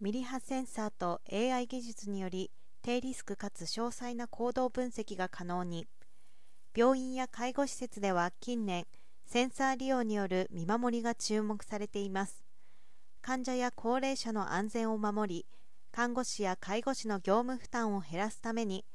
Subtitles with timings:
[0.00, 5.86] ミリ波センサーと AI 技術により低リスクかつ詳細な行動分析が可能に。
[6.74, 8.86] 病院や介護施設では近年
[9.26, 12.42] センサー利用による見守りが注目されています。
[13.20, 15.46] 患者や高齢者の安全を守り
[15.92, 18.86] 看護師や介護士の業務負担を減らすために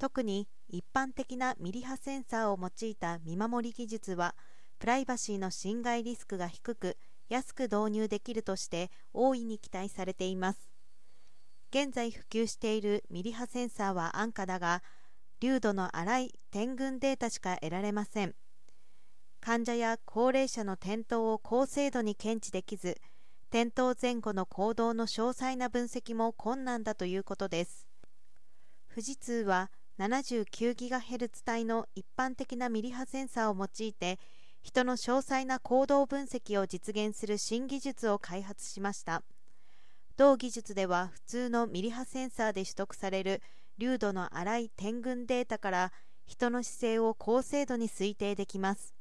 [0.00, 4.34] 特に一般的なミリ波センサーを用いた見守り技術は
[4.80, 6.96] プライバシーの侵害リスクが低く
[7.32, 10.68] 安く導入できるとして大いに期待されています。
[11.70, 14.82] 現在普及しているミリ波センサーは安価だが
[15.40, 18.34] 流度の荒い点群データしか得られません。
[19.40, 23.00] 患者や高齢者の転倒を高精度に検知できず
[23.48, 27.86] 転倒前後の行動の詳細な分析も困難だということです。
[28.90, 34.18] 富士通は 79GHz 帯の一般的なミリ波センサーを用いて
[34.62, 39.22] 人の詳細な行動分析を実現する新技術を開発しました。
[40.16, 43.42] 同技術では普通のミリ波センサーで取得される
[43.78, 45.92] 流度の粗い点群データから
[46.26, 48.94] 人の姿勢を高精度に推定できます。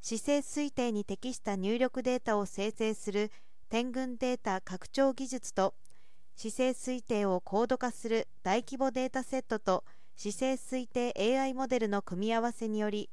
[0.00, 3.30] 姿勢推定に適した入力データを生成する
[3.68, 5.74] 点群データ拡張技術と
[6.36, 9.84] 姿勢推定を高度化する大規模データセットと
[10.16, 13.10] 姿勢推定 AI モデルの組み合わせにより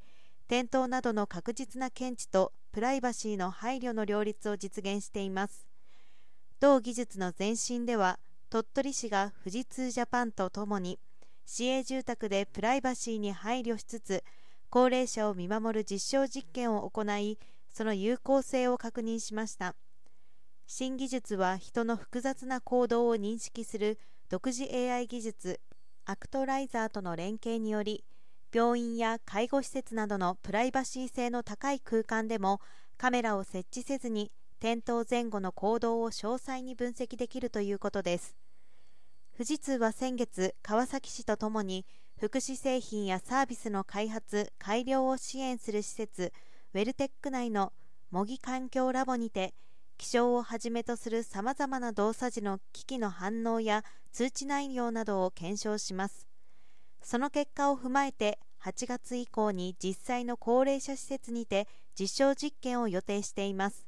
[0.47, 5.65] 転倒などの確実な検知とプライバシーの配慮の両立を実現しています。
[6.59, 10.99] 同技術の前身では鳥取市が富士通ジャパンとともに
[11.45, 14.23] 市営住宅でプライバシーに配慮しつつ
[14.69, 17.37] 高齢者を見守る実証実験を行い
[17.71, 19.75] その有効性を確認しました。
[20.67, 25.59] 新技術は人の複雑な行動を認識する独自 AI 技術
[26.05, 28.03] アクトライザーとの連携により
[28.55, 32.61] 病院や介護施設などのプライバシー性の高い空間でも
[32.97, 38.37] カメラを設置せずに転倒前後の行動を詳細に分析できるということです。
[39.33, 41.85] 富士通は先月川崎市とともに
[42.17, 46.31] 福祉製品やサービスの開発改良を支援する施設
[46.73, 47.73] ウェルテック内の
[48.09, 49.53] 模擬環境ラボにて
[49.97, 53.83] 気象をはじめとするさまざまな動作時の機器の反応や
[54.13, 56.25] 通知内容などを検証します。
[57.01, 61.67] その結果を踏まえて8月以降に実際の高齢者施設にて
[61.99, 63.85] 実証実験を予定しています。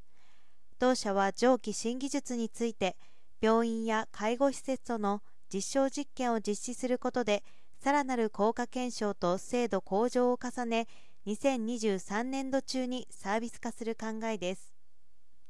[0.78, 2.96] 同社は上記新技術について
[3.42, 7.44] 病院や介護施設との実証実験を実施することで
[7.80, 10.88] さらなる効果検証と精度向上を重ね
[11.26, 14.77] 2023年度中にサービス化する考えです。